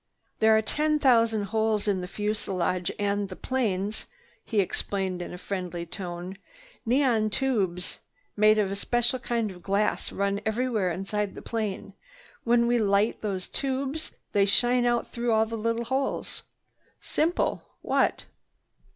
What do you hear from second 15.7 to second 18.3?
holes. Simple, what?"